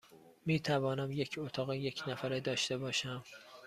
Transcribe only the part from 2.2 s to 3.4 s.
داشته باشم؟